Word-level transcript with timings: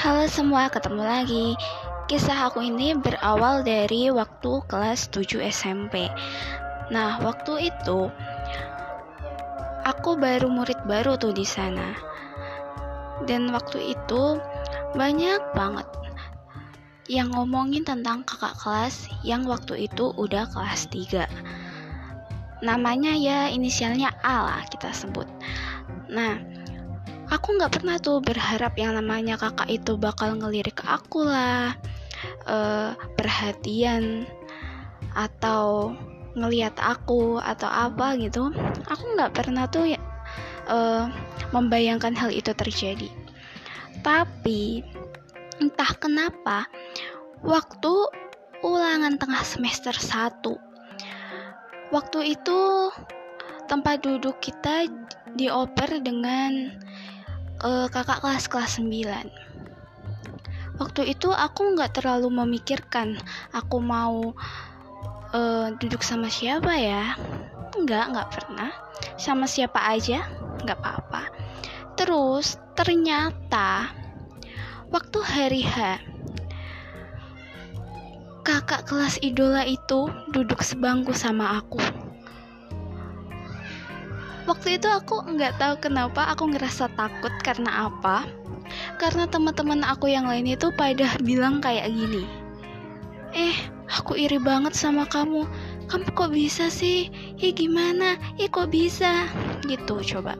Halo 0.00 0.24
semua, 0.32 0.72
ketemu 0.72 1.04
lagi. 1.04 1.46
Kisah 2.08 2.48
aku 2.48 2.64
ini 2.64 2.96
berawal 2.96 3.60
dari 3.60 4.08
waktu 4.08 4.64
kelas 4.64 5.12
7 5.12 5.44
SMP. 5.44 6.08
Nah, 6.88 7.20
waktu 7.20 7.68
itu 7.68 8.08
aku 9.84 10.16
baru 10.16 10.48
murid 10.48 10.80
baru 10.88 11.20
tuh 11.20 11.36
di 11.36 11.44
sana. 11.44 11.92
Dan 13.28 13.52
waktu 13.52 13.92
itu 13.92 14.40
banyak 14.96 15.52
banget 15.52 15.84
yang 17.04 17.28
ngomongin 17.36 17.84
tentang 17.84 18.24
kakak 18.24 18.56
kelas 18.56 19.04
yang 19.20 19.44
waktu 19.44 19.84
itu 19.84 20.16
udah 20.16 20.48
kelas 20.48 20.88
3. 20.88 21.28
Namanya 22.64 23.12
ya 23.20 23.52
inisialnya 23.52 24.16
A 24.24 24.48
lah 24.48 24.62
kita 24.64 24.96
sebut. 24.96 25.28
Nah, 26.08 26.40
aku 27.30 27.56
nggak 27.56 27.80
pernah 27.80 27.96
tuh 28.02 28.18
berharap 28.20 28.74
yang 28.76 28.98
namanya 28.98 29.38
kakak 29.38 29.70
itu 29.70 29.94
bakal 29.94 30.34
ngelirik 30.34 30.82
aku 30.84 31.24
lah. 31.24 31.78
Uh, 32.44 32.92
perhatian 33.16 34.28
atau 35.16 35.94
ngelihat 36.36 36.74
aku 36.76 37.40
atau 37.40 37.70
apa 37.70 38.18
gitu. 38.18 38.52
Aku 38.90 39.04
nggak 39.16 39.32
pernah 39.32 39.64
tuh 39.70 39.94
ya, 39.94 40.00
uh, 40.68 41.08
membayangkan 41.54 42.12
hal 42.12 42.34
itu 42.34 42.52
terjadi. 42.52 43.08
Tapi 44.04 44.84
entah 45.60 45.92
kenapa 45.96 46.68
waktu 47.40 47.94
ulangan 48.60 49.16
tengah 49.16 49.40
semester 49.40 49.92
1 49.96 50.44
waktu 51.92 52.36
itu 52.36 52.92
tempat 53.66 54.04
duduk 54.04 54.36
kita 54.44 54.88
dioper 55.34 56.00
dengan 56.04 56.74
uh, 57.64 57.86
kakak 57.92 58.20
kelas 58.24 58.48
kelas 58.48 58.80
9 58.80 59.50
waktu 60.80 61.12
itu 61.12 61.28
aku 61.28 61.76
nggak 61.76 62.00
terlalu 62.00 62.32
memikirkan 62.32 63.20
aku 63.52 63.84
mau 63.84 64.32
uh, 65.34 65.66
duduk 65.78 66.00
sama 66.02 66.32
siapa 66.32 66.72
ya. 66.78 67.14
Nggak 67.76 68.04
nggak 68.16 68.28
pernah. 68.32 68.70
Sama 69.20 69.44
siapa 69.44 69.80
aja 69.84 70.24
nggak 70.64 70.78
apa-apa. 70.80 71.22
Terus 71.96 72.56
ternyata 72.72 73.92
waktu 74.88 75.18
hari 75.20 75.62
H 75.64 76.00
kakak 78.40 78.88
kelas 78.88 79.20
idola 79.20 79.68
itu 79.68 80.08
duduk 80.32 80.64
sebangku 80.64 81.12
sama 81.12 81.60
aku 81.60 81.78
waktu 84.50 84.82
itu 84.82 84.90
aku 84.90 85.22
nggak 85.30 85.62
tahu 85.62 85.74
kenapa 85.78 86.26
aku 86.34 86.50
ngerasa 86.50 86.90
takut 86.98 87.30
karena 87.46 87.86
apa. 87.86 88.26
Karena 88.98 89.26
teman-teman 89.30 89.86
aku 89.86 90.10
yang 90.10 90.26
lain 90.26 90.46
itu 90.46 90.70
pada 90.74 91.14
bilang 91.22 91.58
kayak 91.58 91.90
gini 91.90 92.22
eh 93.34 93.54
aku 93.90 94.18
iri 94.18 94.38
banget 94.38 94.74
sama 94.74 95.06
kamu. 95.06 95.46
Kamu 95.90 96.06
kok 96.14 96.30
bisa 96.30 96.70
sih? 96.70 97.10
Ya 97.38 97.50
gimana? 97.50 98.14
Ya 98.38 98.46
kok 98.46 98.70
bisa? 98.70 99.26
Gitu 99.66 100.02
coba. 100.14 100.38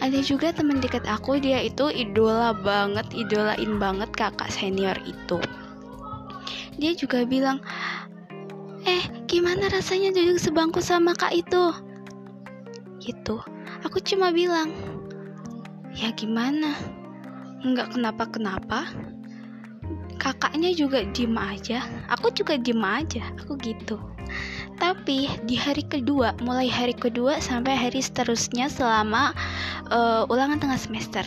Ada 0.00 0.24
juga 0.24 0.54
teman 0.54 0.80
dekat 0.80 1.04
aku 1.04 1.36
dia 1.36 1.60
itu 1.60 1.92
idola 1.92 2.56
banget 2.56 3.04
idolain 3.12 3.76
banget 3.76 4.08
kakak 4.16 4.48
senior 4.48 4.96
itu. 5.04 5.40
Dia 6.78 6.96
juga 6.96 7.26
bilang 7.28 7.60
eh 8.88 9.04
gimana 9.28 9.68
rasanya 9.68 10.14
duduk 10.14 10.40
sebangku 10.40 10.80
sama 10.80 11.12
kak 11.12 11.34
itu 11.34 11.74
gitu. 13.08 13.40
Aku 13.88 14.04
cuma 14.04 14.28
bilang 14.28 14.68
ya 15.96 16.12
gimana? 16.12 16.76
Nggak 17.64 17.96
kenapa-kenapa. 17.96 18.92
Kakaknya 20.20 20.74
juga 20.76 21.06
diem 21.16 21.32
aja. 21.40 21.80
Aku 22.12 22.28
juga 22.36 22.60
diem 22.60 22.84
aja. 22.84 23.24
Aku 23.40 23.56
gitu. 23.56 23.96
Tapi 24.76 25.26
di 25.48 25.56
hari 25.56 25.82
kedua 25.88 26.36
mulai 26.44 26.68
hari 26.68 26.92
kedua 26.92 27.40
sampai 27.40 27.74
hari 27.74 28.04
seterusnya 28.04 28.68
selama 28.68 29.32
uh, 29.88 30.28
ulangan 30.28 30.60
tengah 30.60 30.78
semester 30.78 31.24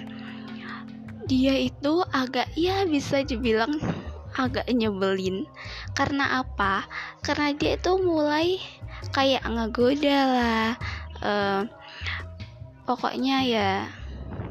dia 1.32 1.56
itu 1.56 2.04
agak 2.12 2.52
ya 2.60 2.84
bisa 2.84 3.24
dibilang 3.24 3.80
agak 4.36 4.68
nyebelin. 4.68 5.48
Karena 5.96 6.44
apa? 6.44 6.84
Karena 7.24 7.56
dia 7.56 7.80
itu 7.80 7.96
mulai 8.04 8.60
kayak 9.16 9.48
ngegoda 9.48 10.20
lah 10.28 10.72
uh, 11.22 11.66
pokoknya 12.86 13.38
ya 13.48 13.70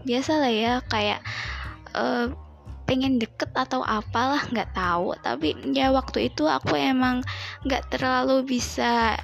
biasa 0.07 0.41
lah 0.41 0.53
ya 0.53 0.73
kayak 0.89 1.21
uh, 1.93 2.33
pengen 2.89 3.23
deket 3.23 3.55
atau 3.55 3.87
apalah 3.87 4.43
nggak 4.51 4.75
tahu. 4.75 5.15
Tapi 5.23 5.55
ya 5.71 5.95
waktu 5.95 6.33
itu 6.33 6.47
aku 6.51 6.75
emang 6.75 7.23
nggak 7.63 7.87
terlalu 7.95 8.43
bisa 8.43 9.15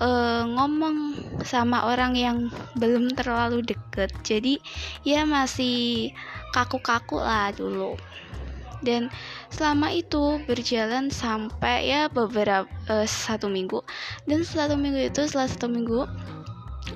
uh, 0.00 0.44
ngomong 0.44 1.16
sama 1.48 1.88
orang 1.88 2.12
yang 2.12 2.38
belum 2.76 3.12
terlalu 3.16 3.64
deket. 3.64 4.12
Jadi 4.20 4.60
ya 5.06 5.24
masih 5.24 6.12
kaku-kaku 6.52 7.20
lah 7.20 7.52
dulu 7.52 7.96
dan 8.82 9.10
selama 9.50 9.90
itu 9.90 10.38
berjalan 10.46 11.10
sampai 11.10 11.90
ya 11.90 12.06
beberapa 12.06 12.70
uh, 12.90 13.06
satu 13.06 13.50
minggu. 13.50 13.82
Dan 14.24 14.46
satu 14.46 14.78
minggu 14.78 15.10
itu 15.10 15.26
setelah 15.26 15.50
satu 15.50 15.66
minggu 15.66 16.06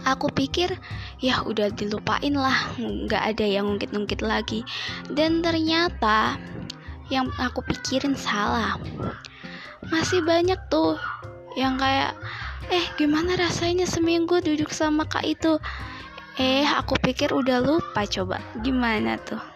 aku 0.02 0.32
pikir 0.32 0.72
ya 1.20 1.44
udah 1.44 1.68
dilupain 1.74 2.34
lah 2.34 2.74
nggak 2.80 3.22
ada 3.36 3.46
yang 3.46 3.66
ngungkit-ngungkit 3.68 4.22
lagi. 4.22 4.62
Dan 5.10 5.42
ternyata 5.42 6.38
yang 7.10 7.28
aku 7.36 7.60
pikirin 7.66 8.14
salah. 8.14 8.78
Masih 9.90 10.22
banyak 10.22 10.58
tuh 10.70 10.96
yang 11.58 11.76
kayak 11.76 12.14
eh 12.70 12.86
gimana 12.96 13.36
rasanya 13.36 13.84
seminggu 13.84 14.38
duduk 14.40 14.70
sama 14.70 15.04
kak 15.04 15.26
itu? 15.26 15.58
Eh 16.40 16.64
aku 16.64 16.96
pikir 16.96 17.28
udah 17.28 17.60
lupa 17.60 18.08
coba 18.08 18.40
gimana 18.64 19.20
tuh 19.20 19.51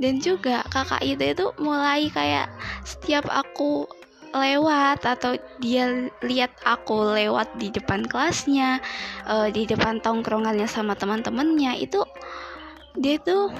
dan 0.00 0.18
juga 0.18 0.64
kakak 0.72 1.04
itu 1.04 1.36
itu 1.36 1.46
mulai 1.60 2.08
kayak 2.08 2.48
setiap 2.82 3.28
aku 3.28 3.84
lewat 4.30 5.02
atau 5.04 5.36
dia 5.60 6.08
lihat 6.24 6.54
aku 6.64 7.14
lewat 7.18 7.50
di 7.58 7.68
depan 7.68 8.06
kelasnya 8.06 8.80
uh, 9.26 9.50
di 9.50 9.66
depan 9.66 9.98
tongkrongannya 10.00 10.70
sama 10.70 10.94
teman-temannya 10.96 11.82
itu 11.82 12.00
dia 12.96 13.20
tuh 13.20 13.52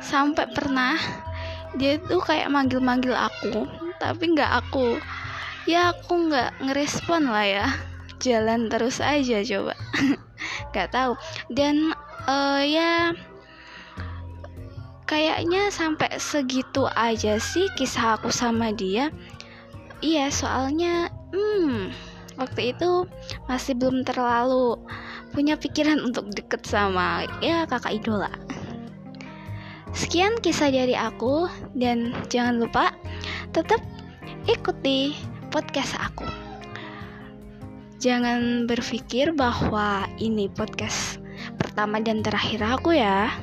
sampai 0.00 0.46
pernah 0.54 0.94
dia 1.74 1.98
tuh 1.98 2.20
kayak 2.20 2.52
manggil-manggil 2.52 3.16
aku 3.16 3.64
tapi 3.98 4.32
nggak 4.36 4.52
aku 4.64 5.00
ya 5.68 5.92
aku 5.92 6.30
nggak 6.30 6.50
ngerespon 6.66 7.28
lah 7.28 7.46
ya. 7.46 7.66
Jalan 8.20 8.68
terus 8.68 9.00
aja 9.00 9.40
coba. 9.40 9.74
Nggak 10.72 10.88
tahu. 10.92 11.12
Dan 11.48 11.92
uh, 12.28 12.62
ya 12.64 13.16
kayaknya 15.10 15.74
sampai 15.74 16.06
segitu 16.22 16.86
aja 16.94 17.42
sih 17.42 17.66
kisah 17.74 18.14
aku 18.14 18.30
sama 18.30 18.70
dia. 18.70 19.10
Iya 19.98 20.30
soalnya 20.30 21.10
hmm 21.34 21.90
waktu 22.38 22.72
itu 22.72 23.10
masih 23.50 23.74
belum 23.74 24.06
terlalu 24.06 24.78
punya 25.34 25.58
pikiran 25.58 25.98
untuk 26.06 26.30
deket 26.30 26.62
sama 26.62 27.26
ya 27.42 27.66
kakak 27.66 27.98
idola. 27.98 28.30
Sekian 29.90 30.38
kisah 30.38 30.70
dari 30.70 30.94
aku 30.94 31.50
dan 31.74 32.14
jangan 32.30 32.62
lupa 32.62 32.94
tetap 33.50 33.82
ikuti 34.46 35.18
podcast 35.50 35.98
aku. 35.98 36.22
Jangan 37.98 38.70
berpikir 38.70 39.34
bahwa 39.34 40.06
ini 40.22 40.46
podcast 40.46 41.18
pertama 41.58 41.98
dan 41.98 42.22
terakhir 42.22 42.62
aku 42.62 42.94
ya 42.94 43.34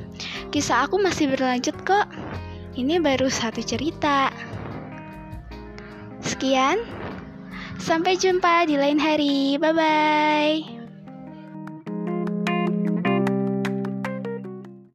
Kisah 0.48 0.88
aku 0.88 0.96
masih 0.96 1.28
berlanjut 1.28 1.76
kok. 1.84 2.08
Ini 2.78 3.02
baru 3.04 3.28
satu 3.28 3.60
cerita. 3.60 4.32
Sekian, 6.24 6.80
sampai 7.76 8.16
jumpa 8.16 8.64
di 8.64 8.80
lain 8.80 8.96
hari. 8.96 9.60
Bye 9.60 9.74
bye. 9.74 10.77